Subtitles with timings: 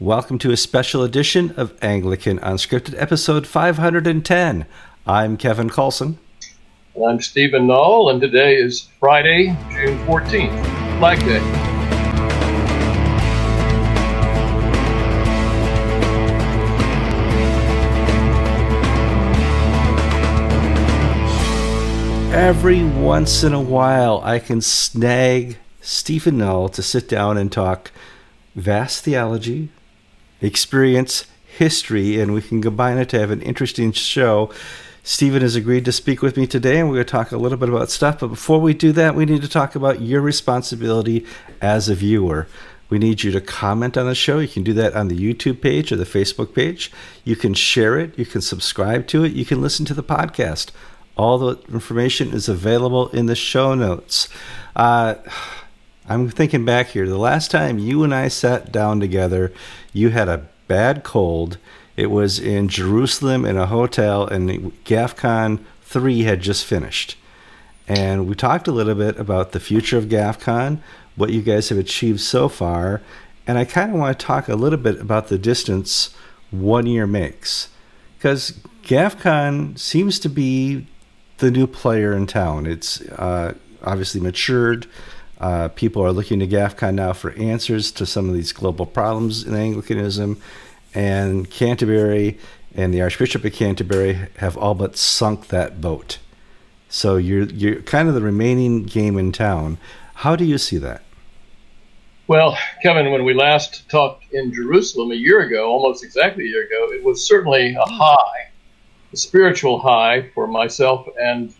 [0.00, 4.66] Welcome to a special edition of Anglican Unscripted, episode 510.
[5.06, 6.16] I'm Kevin Kallsen.
[6.96, 11.38] And I'm Stephen Noll, and today is Friday, June 14th, Flag Day.
[22.36, 27.92] Every once in a while, I can snag Stephen Noll to sit down and talk
[28.56, 29.68] vast theology,
[30.40, 34.50] experience, history, and we can combine it to have an interesting show.
[35.02, 37.58] Stephen has agreed to speak with me today, and we're going to talk a little
[37.58, 38.20] bit about stuff.
[38.20, 41.26] But before we do that, we need to talk about your responsibility
[41.60, 42.48] as a viewer.
[42.88, 44.38] We need you to comment on the show.
[44.38, 46.90] You can do that on the YouTube page or the Facebook page.
[47.24, 48.18] You can share it.
[48.18, 49.32] You can subscribe to it.
[49.32, 50.70] You can listen to the podcast.
[51.16, 54.28] All the information is available in the show notes.
[54.74, 55.16] Uh,
[56.06, 57.08] I'm thinking back here.
[57.08, 59.52] The last time you and I sat down together,
[59.94, 61.56] you had a bad cold.
[61.96, 64.50] It was in Jerusalem in a hotel, and
[64.84, 67.16] GAFCON 3 had just finished.
[67.88, 70.80] And we talked a little bit about the future of GAFCON,
[71.16, 73.00] what you guys have achieved so far,
[73.46, 76.14] and I kind of want to talk a little bit about the distance
[76.50, 77.68] one year makes.
[78.18, 80.86] Because GAFCON seems to be
[81.38, 82.66] the new player in town.
[82.66, 84.86] It's uh, obviously matured.
[85.44, 89.44] Uh, people are looking to GAFCON now for answers to some of these global problems
[89.44, 90.40] in Anglicanism,
[90.94, 92.38] and Canterbury
[92.74, 96.16] and the Archbishop of Canterbury have all but sunk that boat.
[96.88, 99.76] So you're you're kind of the remaining game in town.
[100.14, 101.02] How do you see that?
[102.26, 106.64] Well, Kevin, when we last talked in Jerusalem a year ago, almost exactly a year
[106.64, 108.48] ago, it was certainly a high,
[109.12, 111.52] a spiritual high for myself and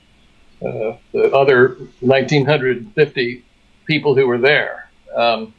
[0.63, 3.45] uh, the other 1950
[3.87, 4.89] people who were there.
[5.15, 5.55] Um,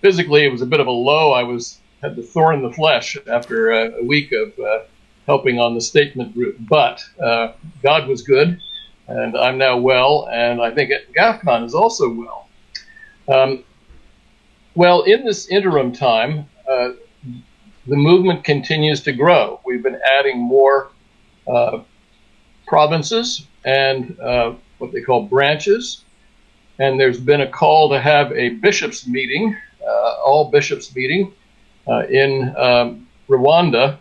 [0.00, 1.32] physically, it was a bit of a low.
[1.32, 4.80] I was had the thorn in the flesh after a, a week of uh,
[5.26, 8.60] helping on the statement route, but uh, God was good,
[9.08, 12.48] and I'm now well, and I think GAFCON is also well.
[13.26, 13.64] Um,
[14.74, 16.90] well, in this interim time, uh,
[17.86, 19.60] the movement continues to grow.
[19.64, 20.90] We've been adding more
[21.46, 21.80] uh,
[22.66, 26.03] provinces and uh, what they call branches
[26.78, 31.32] and there's been a call to have a bishops' meeting, uh, all bishops' meeting,
[31.86, 33.98] uh, in um, Rwanda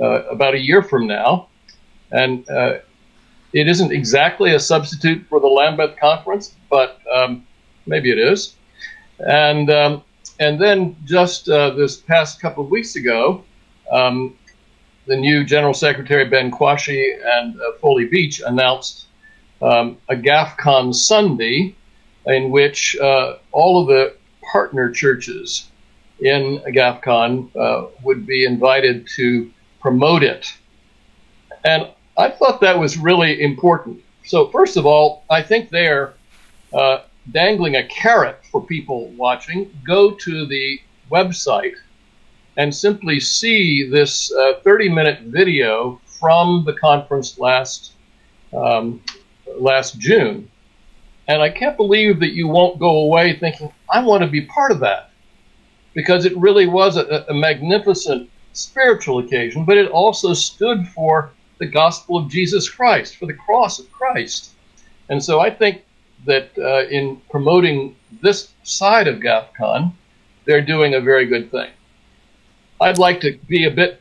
[0.00, 1.48] uh, about a year from now.
[2.10, 2.78] And uh,
[3.52, 7.46] it isn't exactly a substitute for the Lambeth Conference, but um,
[7.86, 8.56] maybe it is.
[9.18, 10.02] And um,
[10.40, 13.44] and then just uh, this past couple of weeks ago,
[13.90, 14.36] um,
[15.06, 19.06] the new General Secretary Ben Kwashi and Foley Beach announced
[19.60, 21.74] um, a GAFCON Sunday
[22.28, 24.14] in which uh, all of the
[24.52, 25.70] partner churches
[26.20, 29.50] in GAFCON uh, would be invited to
[29.80, 30.46] promote it.
[31.64, 34.02] And I thought that was really important.
[34.24, 36.14] So, first of all, I think they're
[36.74, 37.02] uh,
[37.32, 39.70] dangling a carrot for people watching.
[39.86, 40.80] Go to the
[41.10, 41.74] website
[42.56, 44.32] and simply see this
[44.64, 47.92] 30 uh, minute video from the conference last,
[48.52, 49.00] um,
[49.56, 50.50] last June
[51.28, 54.72] and I can't believe that you won't go away thinking, I want to be part
[54.72, 55.10] of that.
[55.94, 61.66] Because it really was a, a magnificent spiritual occasion, but it also stood for the
[61.66, 64.52] gospel of Jesus Christ, for the cross of Christ.
[65.08, 65.84] And so I think
[66.24, 69.92] that uh, in promoting this side of GAFCON,
[70.44, 71.70] they're doing a very good thing.
[72.80, 74.00] I'd like to be a bit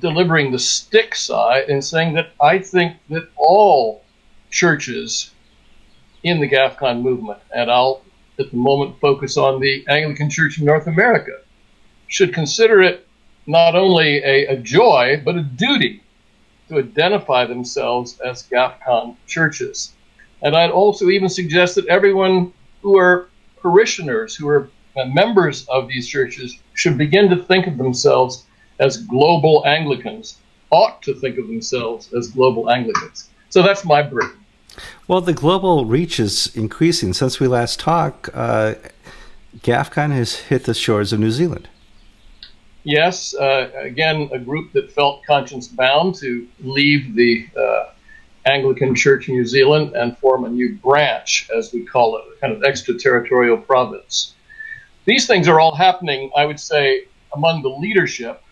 [0.00, 4.02] delivering the stick side and saying that I think that all
[4.50, 5.30] churches
[6.22, 8.02] in the GAFCON movement, and I'll
[8.38, 11.32] at the moment focus on the Anglican Church in North America,
[12.06, 13.06] should consider it
[13.46, 16.02] not only a, a joy, but a duty
[16.68, 19.94] to identify themselves as GAFCON churches.
[20.42, 22.52] And I'd also even suggest that everyone
[22.82, 23.28] who are
[23.60, 24.70] parishioners, who are
[25.06, 28.44] members of these churches, should begin to think of themselves
[28.78, 30.38] as global Anglicans,
[30.70, 33.30] ought to think of themselves as global Anglicans.
[33.48, 34.30] So that's my brief.
[35.06, 37.12] Well, the global reach is increasing.
[37.12, 38.74] Since we last talked, uh,
[39.60, 41.68] GAFCON has hit the shores of New Zealand.
[42.84, 47.90] Yes, uh, again, a group that felt conscience bound to leave the uh,
[48.46, 52.40] Anglican Church in New Zealand and form a new branch, as we call it, a
[52.40, 54.34] kind of extraterritorial province.
[55.04, 57.04] These things are all happening, I would say,
[57.34, 58.42] among the leadership.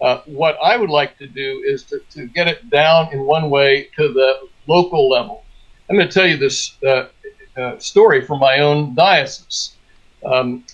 [0.00, 3.50] Uh, what I would like to do is to, to get it down in one
[3.50, 5.44] way to the local level.
[5.88, 7.08] I'm going to tell you this uh,
[7.56, 9.76] uh, story from my own diocese.
[10.24, 10.64] Um,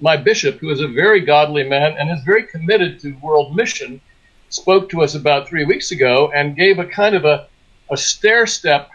[0.00, 4.00] my bishop, who is a very godly man and is very committed to world mission,
[4.48, 7.46] spoke to us about three weeks ago and gave a kind of a,
[7.90, 8.90] a stair step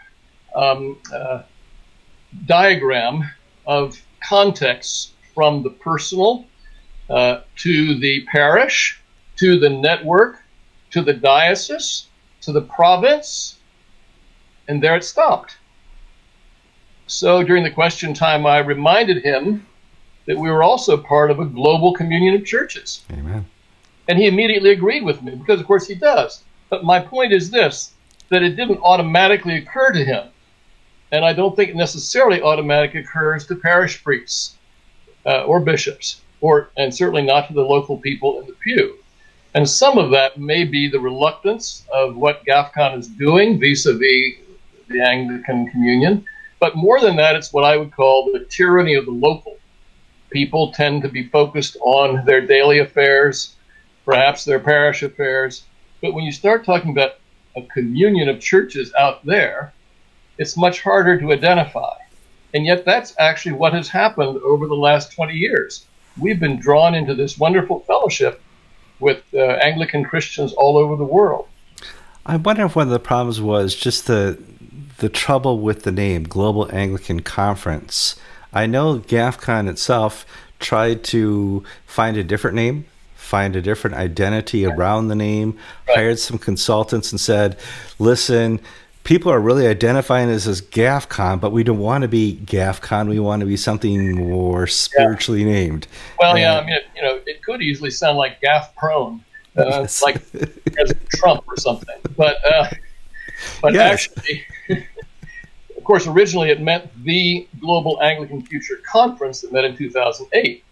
[0.54, 1.42] um, uh,
[2.46, 3.28] diagram
[3.66, 6.46] of contexts from the personal
[7.10, 9.00] uh, to the parish,
[9.36, 10.42] to the network,
[10.90, 12.06] to the diocese,
[12.40, 13.53] to the province,
[14.68, 15.56] and there it stopped.
[17.06, 19.66] So during the question time, I reminded him
[20.26, 23.04] that we were also part of a global communion of churches.
[23.12, 23.44] Amen.
[24.08, 26.44] And he immediately agreed with me because, of course, he does.
[26.70, 27.92] But my point is this
[28.30, 30.28] that it didn't automatically occur to him.
[31.12, 34.56] And I don't think it necessarily automatically occurs to parish priests
[35.26, 38.98] uh, or bishops, or and certainly not to the local people in the pew.
[39.54, 43.92] And some of that may be the reluctance of what GAFCON is doing vis a
[43.92, 44.34] vis
[44.88, 46.24] the Anglican Communion.
[46.60, 49.58] But more than that, it's what I would call the tyranny of the local.
[50.30, 53.56] People tend to be focused on their daily affairs,
[54.04, 55.64] perhaps their parish affairs.
[56.00, 57.18] But when you start talking about
[57.56, 59.72] a communion of churches out there,
[60.38, 61.96] it's much harder to identify.
[62.52, 65.86] And yet, that's actually what has happened over the last 20 years.
[66.18, 68.40] We've been drawn into this wonderful fellowship
[69.00, 71.48] with uh, Anglican Christians all over the world.
[72.26, 74.38] I wonder if one of the problems was just the
[74.98, 78.16] the trouble with the name Global Anglican Conference.
[78.52, 80.24] I know GAFCON itself
[80.60, 82.86] tried to find a different name,
[83.16, 85.58] find a different identity around the name,
[85.88, 85.96] right.
[85.96, 87.58] hired some consultants and said,
[87.98, 88.60] "Listen,
[89.04, 93.08] people are really identifying this as GAFCON, but we don't want to be GAFCON.
[93.08, 95.52] We want to be something more spiritually yeah.
[95.52, 95.86] named.
[96.18, 99.22] Well, and, yeah, I mean, it, you know, it could easily sound like GAF prone,
[99.56, 100.02] uh, yes.
[100.02, 100.22] like
[101.10, 101.96] Trump or something.
[102.16, 102.70] But, uh,
[103.60, 104.08] but yes.
[104.08, 104.44] actually,
[105.84, 110.64] of course, originally it meant the Global Anglican Future Conference that met in 2008.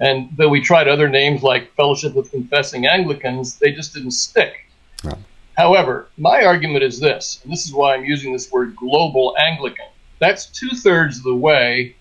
[0.00, 4.68] And though we tried other names like Fellowship of Confessing Anglicans, they just didn't stick.
[5.04, 5.16] No.
[5.56, 9.86] However, my argument is this, and this is why I'm using this word global Anglican.
[10.18, 11.94] That's two thirds of the way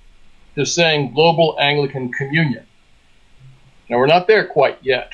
[0.56, 2.66] to saying global Anglican communion.
[3.92, 5.14] Now, we're not there quite yet,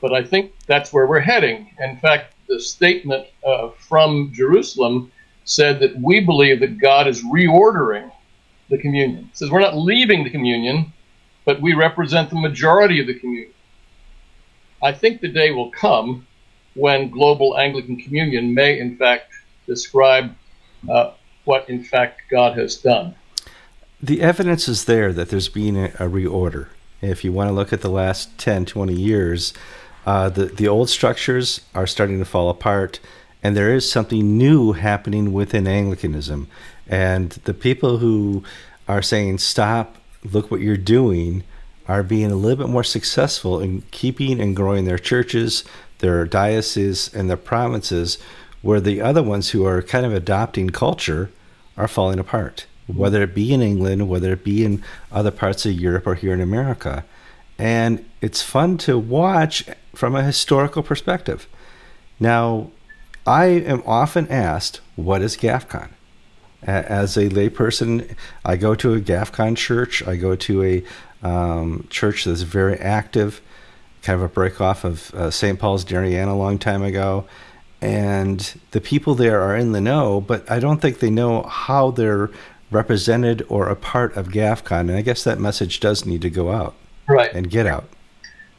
[0.00, 1.74] but I think that's where we're heading.
[1.80, 5.10] In fact, the statement uh, from Jerusalem
[5.44, 8.10] said that we believe that God is reordering
[8.70, 9.28] the communion.
[9.30, 10.92] It says we're not leaving the communion,
[11.44, 13.52] but we represent the majority of the communion.
[14.82, 16.26] I think the day will come
[16.74, 19.32] when global Anglican communion may, in fact,
[19.66, 20.34] describe
[20.88, 21.12] uh,
[21.44, 23.14] what, in fact, God has done.
[24.02, 26.68] The evidence is there that there's been a, reorder.
[27.00, 29.54] If you want to look at the last 10, 20 years,
[30.04, 33.00] uh, the, the old structures are starting to fall apart
[33.44, 36.48] and there is something new happening within Anglicanism.
[36.88, 38.42] And the people who
[38.88, 41.44] are saying, stop, look what you're doing,
[41.86, 45.62] are being a little bit more successful in keeping and growing their churches,
[45.98, 48.16] their dioceses, and their provinces,
[48.62, 51.30] where the other ones who are kind of adopting culture
[51.76, 54.82] are falling apart, whether it be in England, whether it be in
[55.12, 57.04] other parts of Europe or here in America.
[57.58, 61.46] And it's fun to watch from a historical perspective.
[62.18, 62.70] Now,
[63.26, 65.90] I am often asked, what is GAFCON?
[66.62, 70.06] As a layperson, I go to a GAFCON church.
[70.06, 70.84] I go to a
[71.26, 73.40] um, church that's very active,
[74.02, 75.58] kind of a break off of uh, St.
[75.58, 77.26] Paul's Darien a long time ago.
[77.80, 81.90] And the people there are in the know, but I don't think they know how
[81.90, 82.30] they're
[82.70, 84.80] represented or a part of GAFCON.
[84.80, 86.74] And I guess that message does need to go out.
[87.06, 87.32] Right.
[87.34, 87.88] And get out.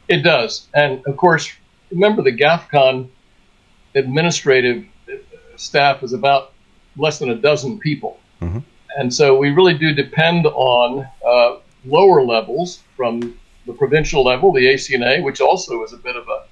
[0.08, 0.68] It does.
[0.74, 1.52] And of course,
[1.90, 3.08] remember the GAFCON
[3.94, 4.84] administrative
[5.56, 6.52] staff is about
[6.96, 8.18] less than a dozen people.
[8.40, 8.58] Mm-hmm.
[8.98, 14.66] And so we really do depend on uh, lower levels from the provincial level, the
[14.66, 16.44] ACNA, which also is a bit of a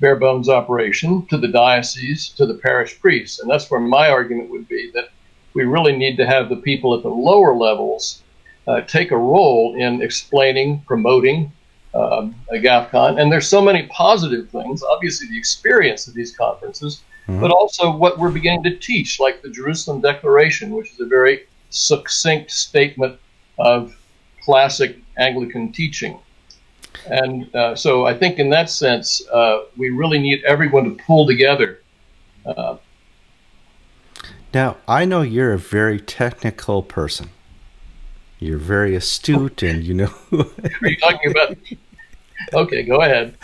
[0.00, 3.40] bare bones operation, to the diocese, to the parish priests.
[3.40, 5.10] And that's where my argument would be that
[5.54, 8.22] we really need to have the people at the lower levels
[8.66, 11.50] uh, take a role in explaining, promoting,
[11.94, 13.20] um, GAFCON.
[13.20, 14.82] And there's so many positive things.
[14.82, 17.40] Obviously, the experience of these conferences, mm-hmm.
[17.40, 21.46] but also what we're beginning to teach, like the Jerusalem Declaration, which is a very
[21.70, 23.18] succinct statement
[23.58, 23.96] of
[24.42, 26.18] classic Anglican teaching.
[27.06, 31.26] And uh, so I think in that sense, uh, we really need everyone to pull
[31.26, 31.80] together.
[32.44, 32.76] Uh,
[34.54, 37.30] now, I know you're a very technical person.
[38.38, 40.14] You're very astute, and you know.
[40.32, 41.56] Are you talking about?
[42.54, 43.36] Okay, go ahead.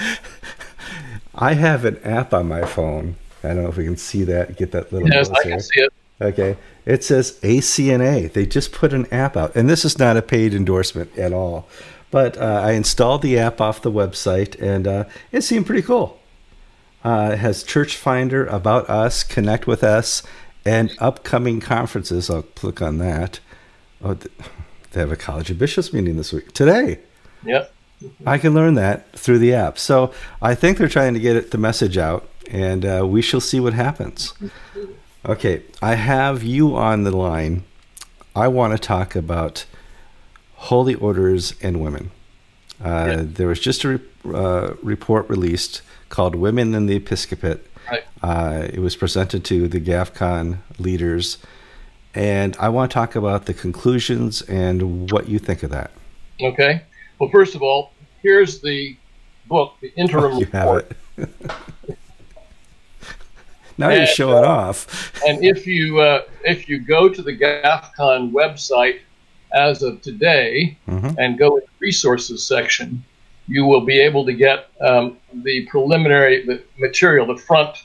[1.35, 3.17] I have an app on my phone.
[3.43, 4.57] I don't know if we can see that.
[4.57, 5.09] Get that little.
[5.09, 5.93] Yes, I can see it.
[6.21, 6.57] Okay.
[6.87, 8.33] It says ACNA.
[8.33, 9.55] They just put an app out.
[9.57, 11.69] And this is not a paid endorsement at all.
[12.11, 16.21] But uh, I installed the app off the website and uh, it seemed pretty cool.
[17.03, 20.23] Uh, it has Church Finder, About Us, Connect with Us,
[20.65, 22.31] and upcoming conferences.
[22.31, 23.41] I'll click on that.
[24.03, 24.17] Oh,
[24.95, 26.53] they have a College of Bishops meeting this week.
[26.53, 27.01] Today.
[27.45, 27.73] Yep.
[28.27, 29.79] I can learn that through the app.
[29.79, 33.41] So I think they're trying to get it, the message out, and uh, we shall
[33.41, 34.35] see what happens.
[35.27, 37.65] Okay, I have you on the line.
[38.37, 39.65] I want to talk about
[40.55, 42.11] holy orders and women.
[42.83, 43.23] Uh, yeah.
[43.25, 47.61] There was just a re- uh, report released called Women in the Episcopate.
[47.91, 48.05] Right.
[48.23, 51.39] Uh, it was presented to the GAFCON leaders.
[52.15, 55.91] And I want to talk about the conclusions and what you think of that.
[56.41, 56.83] Okay.
[57.19, 57.93] Well, first of all,
[58.23, 58.97] here's the
[59.47, 60.93] book, the interim oh, you report.
[61.17, 61.29] Have
[61.89, 61.99] it.
[63.79, 65.13] now and, you're showing uh, off.
[65.27, 69.01] and if you uh, if you go to the GAFCON website
[69.53, 71.19] as of today mm-hmm.
[71.19, 73.05] and go to the resources section,
[73.47, 77.85] you will be able to get um, the preliminary the material, the front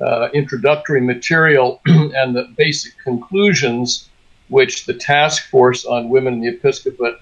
[0.00, 4.08] uh, introductory material, and the basic conclusions
[4.48, 7.16] which the task force on women in the episcopate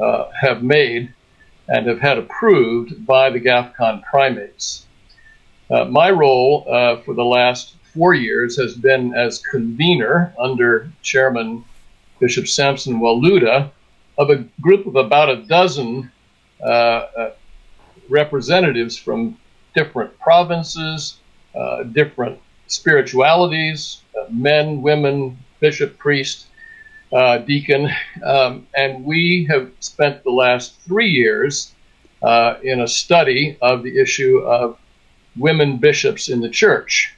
[0.00, 1.12] uh, have made
[1.68, 4.86] and have had approved by the GAFCON primates.
[5.70, 11.64] Uh, my role uh, for the last four years has been as convener under Chairman
[12.20, 13.70] Bishop Samson Mwaluda
[14.18, 16.10] of a group of about a dozen
[16.62, 17.30] uh, uh,
[18.08, 19.38] representatives from
[19.74, 21.18] different provinces,
[21.92, 26.46] different spiritualities, men, women, bishop, priest,
[27.12, 27.88] uh, deacon,
[28.24, 31.72] um, and we have spent the last three years
[32.22, 34.78] uh, in a study of the issue of
[35.36, 37.14] women bishops in the church.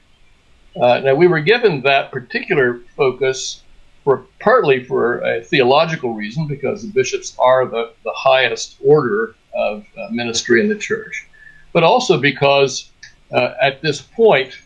[0.80, 3.62] Uh, now, we were given that particular focus
[4.04, 9.84] for partly for a theological reason, because the bishops are the, the highest order of
[9.96, 11.26] uh, ministry in the church,
[11.72, 12.92] but also because
[13.32, 14.58] uh, at this point,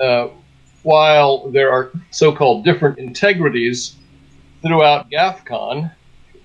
[0.00, 0.28] uh,
[0.82, 3.96] while there are so called different integrities
[4.62, 5.90] throughout GAFCON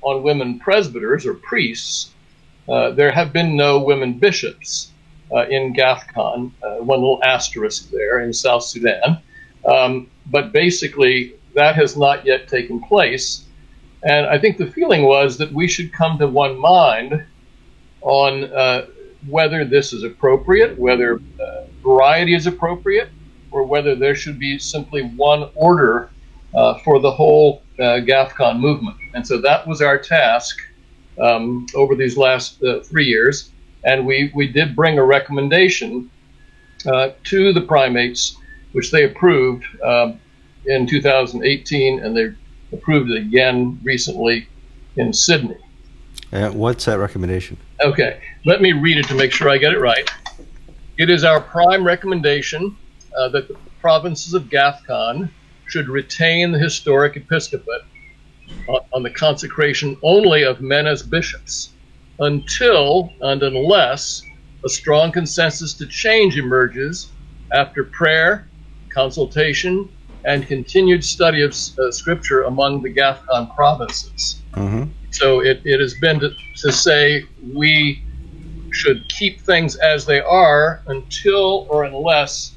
[0.02, 2.14] on women presbyters or priests,
[2.68, 4.92] uh, there have been no women bishops
[5.32, 9.22] uh, in GAFCON, uh, one little asterisk there in South Sudan.
[9.66, 13.46] Um, but basically, that has not yet taken place.
[14.04, 17.26] And I think the feeling was that we should come to one mind
[18.02, 18.86] on uh,
[19.28, 23.10] whether this is appropriate, whether uh, variety is appropriate,
[23.52, 26.10] or whether there should be simply one order
[26.54, 28.98] uh, for the whole uh, GAFCON movement.
[29.14, 30.58] And so that was our task
[31.22, 33.52] um, over these last uh, three years.
[33.84, 36.10] And we, we did bring a recommendation
[36.86, 38.38] uh, to the primates,
[38.74, 40.20] which they approved um,
[40.66, 42.34] in 2018, and they
[42.72, 44.48] approved it again recently
[44.98, 45.58] in Sydney.
[46.32, 47.58] Uh, what's that recommendation?
[47.82, 50.10] Okay, let me read it to make sure I get it right.
[50.98, 52.76] It is our prime recommendation
[53.18, 55.30] uh, that the provinces of GAFCON
[55.68, 57.82] should retain the historic episcopate
[58.94, 61.74] on the consecration only of men as bishops
[62.20, 64.22] until and unless
[64.64, 67.12] a strong consensus to change emerges
[67.54, 68.48] after prayer,
[68.94, 69.90] consultation,
[70.26, 74.42] and continued study of uh, scripture among the GAFCON provinces.
[74.54, 74.92] Mm-hmm.
[75.12, 78.04] So it, it has been to, to say we
[78.72, 82.56] should keep things as they are until or unless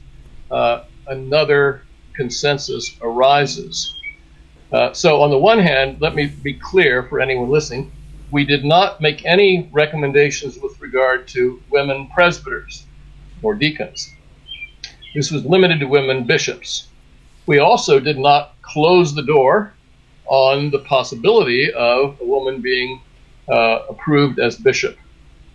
[0.51, 1.85] uh, another
[2.15, 3.95] consensus arises.
[4.73, 7.91] Uh, so, on the one hand, let me be clear for anyone listening
[8.31, 12.87] we did not make any recommendations with regard to women presbyters
[13.43, 14.15] or deacons.
[15.15, 16.89] This was limited to women bishops.
[17.49, 19.73] We also did not close the door
[20.26, 23.00] on the possibility of a woman being
[23.49, 24.99] uh, approved as bishop.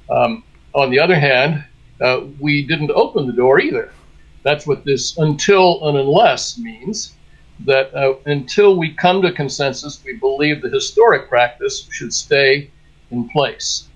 [0.10, 1.64] Um, on the other hand,
[2.02, 3.94] uh, we didn't open the door either.
[4.42, 7.14] That's what this until and unless means.
[7.60, 12.72] That uh, until we come to consensus, we believe the historic practice should stay
[13.12, 13.88] in place.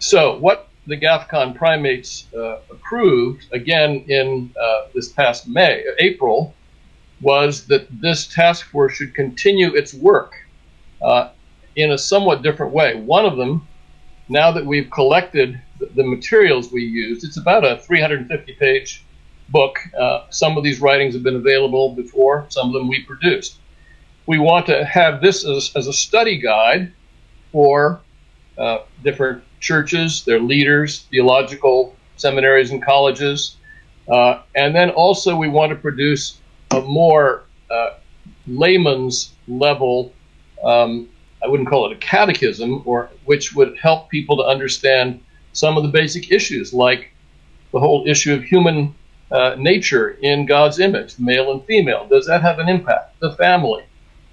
[0.00, 6.54] So, what the GAFCON primates uh, approved again in uh, this past May, April,
[7.20, 10.34] was that this task force should continue its work
[11.02, 11.30] uh,
[11.76, 12.94] in a somewhat different way.
[12.94, 13.66] One of them,
[14.28, 19.04] now that we've collected the, the materials we used, it's about a 350 page
[19.50, 19.78] book.
[19.98, 23.58] Uh, some of these writings have been available before, some of them we produced.
[24.26, 26.92] We want to have this as, as a study guide
[27.52, 28.00] for
[28.56, 33.56] uh, different churches, their leaders, theological seminaries and colleges.
[34.08, 36.39] Uh, and then also, we want to produce
[36.70, 37.94] a more uh,
[38.46, 40.12] layman's level,
[40.64, 41.08] um,
[41.42, 45.20] I wouldn't call it a catechism, or which would help people to understand
[45.52, 47.12] some of the basic issues, like
[47.72, 48.94] the whole issue of human
[49.30, 52.06] uh, nature in God's image, male and female.
[52.08, 53.18] Does that have an impact?
[53.20, 53.84] The family.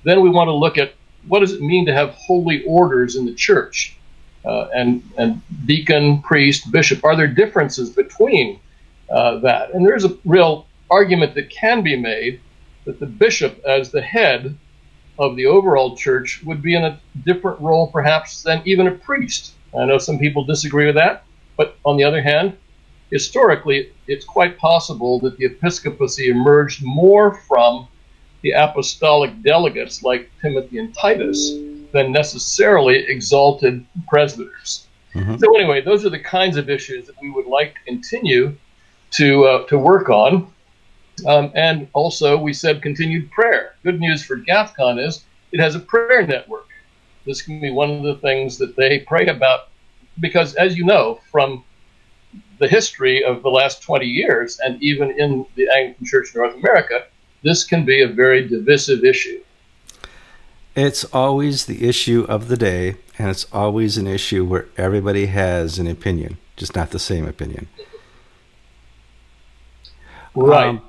[0.04, 0.94] Then we want to look at
[1.28, 3.98] what does it mean to have holy orders in the church,
[4.46, 7.04] uh, and and deacon, priest, bishop.
[7.04, 8.60] Are there differences between
[9.10, 9.74] uh, that?
[9.74, 12.40] And there's a real argument that can be made
[12.86, 14.58] that the bishop, as the head
[15.20, 19.54] of the overall church, would be in a different role, perhaps, than even a priest.
[19.78, 21.24] I know some people disagree with that,
[21.58, 22.56] but on the other hand,
[23.12, 27.88] historically, it's quite possible that the episcopacy emerged more from
[28.42, 31.52] the apostolic delegates like Timothy and Titus
[31.92, 34.88] than necessarily exalted presbyters.
[35.16, 35.38] Mm-hmm.
[35.38, 38.56] So, anyway, those are the kinds of issues that we would like to continue
[39.12, 40.48] to, uh, to work on.
[41.26, 43.74] Um, and also, we said continued prayer.
[43.84, 46.68] Good news for GAFCON is it has a prayer network.
[47.26, 49.70] This can be one of the things that they pray about
[50.20, 51.64] because, as you know, from
[52.60, 56.56] the history of the last 20 years, and even in the Anglican Church in North
[56.56, 57.06] America,
[57.44, 59.42] this can be a very divisive issue.
[60.76, 65.80] It's always the issue of the day, and it's always an issue where everybody has
[65.80, 67.68] an opinion, just not the same opinion.
[70.36, 70.70] Right.
[70.70, 70.82] Um,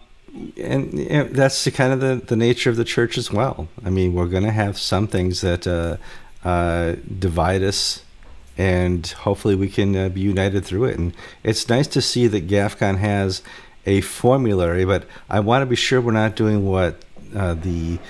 [0.56, 0.92] and
[1.34, 3.68] that's the kind of the, the nature of the church as well.
[3.84, 5.96] I mean, we're going to have some things that uh,
[6.46, 8.02] uh, divide us
[8.58, 10.98] and hopefully we can uh, be united through it.
[10.98, 11.14] And
[11.44, 13.40] it's nice to see that GAFCON has
[13.86, 17.04] a formulary, but I want to be sure we're not doing what
[17.34, 18.00] uh, the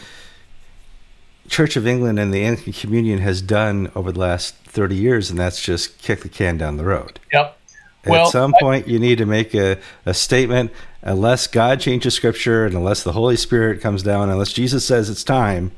[1.48, 5.38] Church of England and the Anglican Communion has done over the last 30 years, and
[5.38, 7.20] that's just kick the can down the road.
[7.32, 7.57] Yep.
[8.04, 10.72] At well, some point, I, you need to make a, a statement.
[11.02, 15.24] Unless God changes Scripture and unless the Holy Spirit comes down, unless Jesus says it's
[15.24, 15.72] time,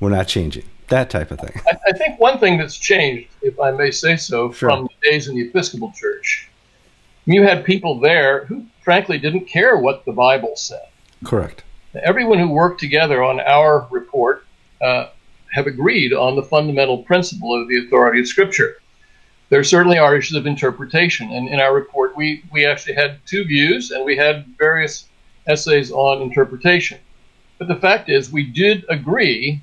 [0.00, 1.60] we're not changing that type of thing.
[1.66, 4.70] I, I, think one thing that's changed, if I may say so, sure.
[4.70, 6.48] from the days in the Episcopal Church,
[7.26, 10.88] you had people there who, frankly, didn't care what the Bible said.
[11.24, 11.62] Correct.
[12.02, 14.44] Everyone who worked together on our report
[14.80, 15.08] uh,
[15.52, 18.80] have agreed on the fundamental principle of the authority of Scripture.
[19.50, 23.44] There certainly are issues of interpretation, and in our report, we we actually had two
[23.44, 25.06] views, and we had various
[25.46, 26.98] essays on interpretation.
[27.58, 29.62] But the fact is, we did agree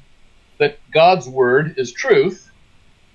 [0.57, 2.51] that God's word is truth,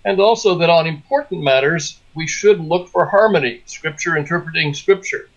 [0.04, 5.28] and also that on important matters we should look for harmony, scripture interpreting scripture.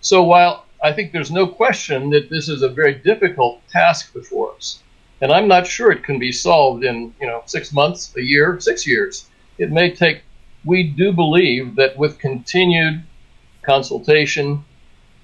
[0.00, 4.54] So while I think there's no question that this is a very difficult task before
[4.54, 4.82] us,
[5.20, 8.60] and I'm not sure it can be solved in you know six months, a year,
[8.60, 9.28] six years.
[9.58, 10.20] It may take.
[10.66, 13.04] We do believe that with continued
[13.62, 14.64] consultation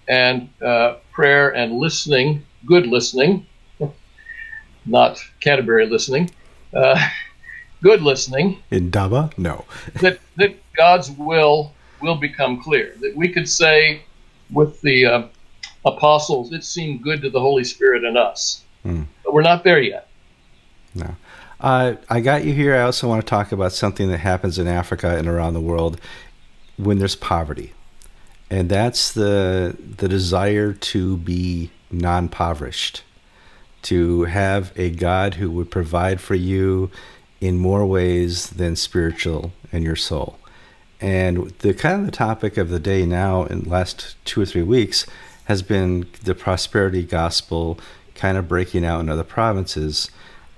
[0.07, 3.45] and uh, prayer and listening, good listening,
[4.87, 6.31] not Canterbury listening,
[6.73, 7.09] uh,
[7.83, 8.63] good listening.
[8.71, 9.65] Indaba, no.
[9.95, 12.95] that that God's will will become clear.
[13.01, 14.05] That we could say
[14.53, 15.27] with the uh,
[15.85, 19.05] apostles, it seemed good to the Holy Spirit and us, mm.
[19.25, 20.07] but we're not there yet.
[20.95, 21.17] No.
[21.63, 22.75] Uh, I got you here.
[22.75, 26.01] I also want to talk about something that happens in Africa and around the world
[26.77, 27.73] when there's poverty,
[28.51, 33.05] and that's the the desire to be non-impoverished
[33.83, 36.91] to have a God who would provide for you
[37.41, 40.39] in more ways than spiritual and your soul.
[41.01, 44.47] And the kind of the topic of the day now in the last two or
[44.47, 45.07] three weeks
[45.45, 47.79] has been the prosperity gospel
[48.15, 50.11] kind of breaking out in other provinces.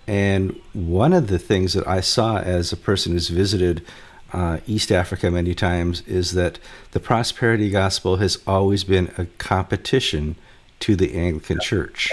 [0.07, 3.85] And one of the things that I saw as a person who's visited
[4.33, 6.59] uh, East Africa many times is that
[6.91, 10.35] the prosperity gospel has always been a competition
[10.81, 12.13] to the Anglican Church.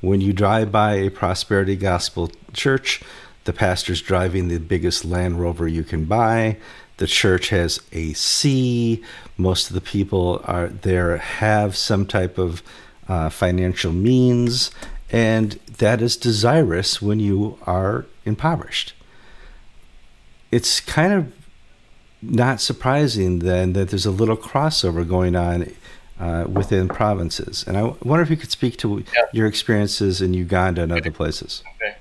[0.00, 3.02] When you drive by a prosperity gospel church,
[3.44, 6.56] the pastor's driving the biggest Land Rover you can buy.
[6.96, 9.02] The church has AC.
[9.36, 12.62] Most of the people are there have some type of
[13.08, 14.70] uh, financial means,
[15.12, 18.94] and that is desirous when you are impoverished.
[20.50, 21.32] It's kind of
[22.22, 25.70] not surprising then that there's a little crossover going on
[26.18, 27.64] uh, within provinces.
[27.66, 29.22] And I wonder if you could speak to yeah.
[29.32, 31.62] your experiences in Uganda and other places.
[31.76, 31.96] Okay.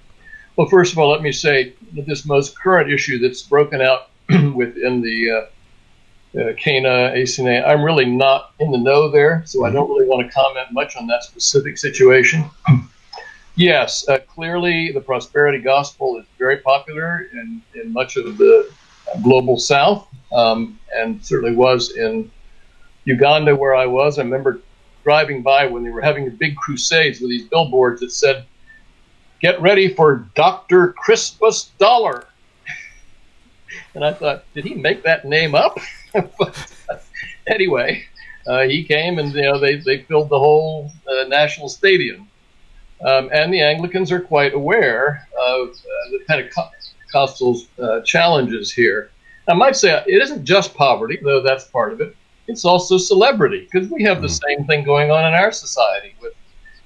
[0.55, 4.09] Well, first of all, let me say that this most current issue that's broken out
[4.29, 9.65] within the uh, uh, Cana, ACNA, I'm really not in the know there, so mm-hmm.
[9.65, 12.49] I don't really want to comment much on that specific situation.
[13.55, 18.71] yes, uh, clearly the prosperity gospel is very popular in, in much of the
[19.23, 22.29] global south, um, and certainly was in
[23.05, 24.61] Uganda, where I was, I remember
[25.03, 28.45] driving by when they were having the big crusades with these billboards that said,
[29.41, 30.93] get ready for Dr.
[31.03, 32.27] Creflo Dollar.
[33.95, 35.77] and I thought, did he make that name up?
[37.47, 38.03] anyway,
[38.47, 42.27] uh, he came and you know they, they filled the whole uh, national stadium.
[43.05, 49.09] Um, and the Anglicans are quite aware of uh, the Pentecostal uh, challenges here.
[49.47, 52.15] I might say it isn't just poverty, though that's part of it.
[52.47, 54.21] It's also celebrity, because we have mm.
[54.21, 56.33] the same thing going on in our society with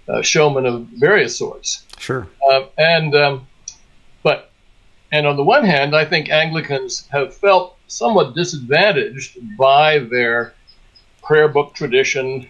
[0.07, 1.85] uh, showmen of various sorts.
[1.97, 2.27] Sure.
[2.49, 3.47] Uh, and um,
[4.23, 4.51] but
[5.11, 10.53] and on the one hand, I think Anglicans have felt somewhat disadvantaged by their
[11.23, 12.47] prayer book tradition,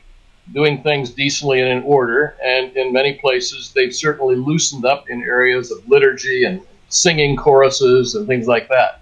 [0.54, 2.36] doing things decently and in order.
[2.44, 8.16] And in many places, they've certainly loosened up in areas of liturgy and singing choruses
[8.16, 9.02] and things like that.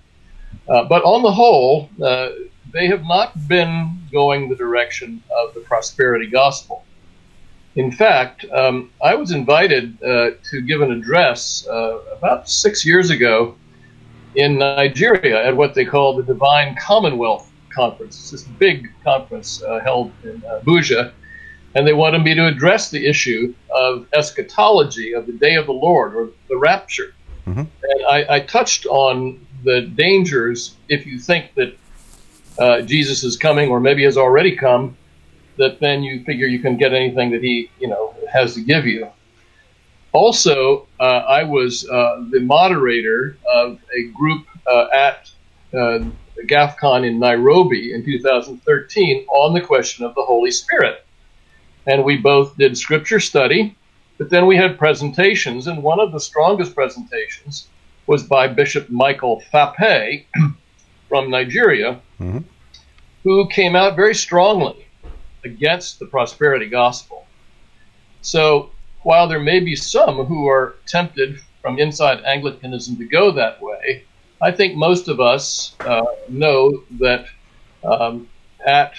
[0.68, 2.30] Uh, but on the whole, uh,
[2.72, 6.86] they have not been going the direction of the prosperity gospel.
[7.76, 13.10] In fact, um, I was invited uh, to give an address uh, about six years
[13.10, 13.56] ago
[14.36, 18.16] in Nigeria at what they call the Divine Commonwealth Conference.
[18.20, 21.12] It's this big conference uh, held in Abuja
[21.76, 25.74] and they wanted me to address the issue of eschatology of the day of the
[25.74, 27.14] Lord or the rapture.
[27.48, 27.60] Mm-hmm.
[27.60, 31.78] And I, I, touched on the dangers if you think that
[32.58, 34.96] uh, Jesus is coming or maybe has already come,
[35.58, 38.86] that then you figure you can get anything that he you know has to give
[38.86, 39.10] you.
[40.14, 45.32] Also, uh, I was uh, the moderator of a group uh, at
[45.74, 46.06] uh,
[46.46, 51.03] GAFCON in Nairobi in 2013 on the question of the Holy Spirit
[51.86, 53.76] and we both did scripture study,
[54.18, 57.68] but then we had presentations, and one of the strongest presentations
[58.08, 60.28] was by Bishop Michael Fape
[61.10, 62.40] from Nigeria, mm-hmm.
[63.24, 64.86] who came out very strongly
[65.44, 67.26] against the prosperity gospel.
[68.22, 68.72] So
[69.04, 74.04] while there may be some who are tempted from inside Anglicanism to go that way,
[74.42, 77.26] I think most of us uh, know that
[77.84, 78.30] um,
[78.66, 78.96] at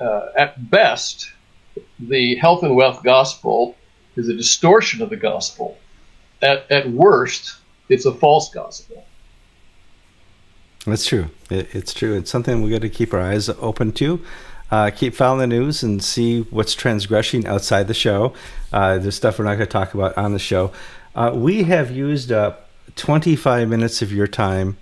[0.00, 1.32] uh, at best
[1.98, 3.76] the health and wealth gospel
[4.16, 5.78] is a distortion of the gospel.
[6.42, 7.56] At, at worst,
[7.88, 9.04] it's a false gospel.
[10.84, 11.30] That's true.
[11.50, 12.16] It, it's true.
[12.16, 14.20] It's something we got to keep our eyes open to.
[14.70, 18.32] Uh, keep following the news and see what's transgressing outside the show.
[18.72, 20.72] Uh, there's stuff we're not going to talk about on the show.
[21.14, 24.76] Uh, we have used up 25 minutes of your time.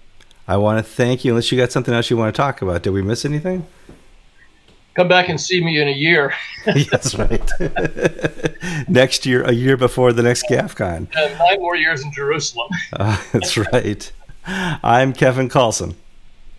[0.49, 1.33] I want to thank you.
[1.33, 3.67] Unless you got something else you want to talk about, did we miss anything?
[4.95, 6.33] Come back and see me in a year.
[6.65, 7.51] that's right.
[8.89, 11.09] next year, a year before the next GAFCON.
[11.17, 12.69] And nine more years in Jerusalem.
[12.93, 14.13] uh, that's right.
[14.47, 15.95] I'm Kevin Kallsen.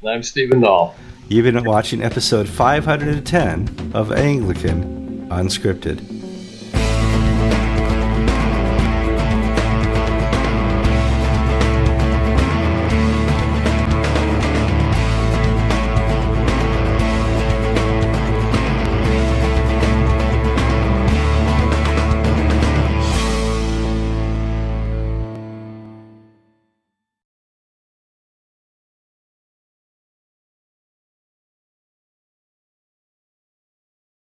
[0.02, 0.96] And I'm Stephen Dahl.
[1.30, 6.15] You've been watching episode 510 of Anglican Unscripted.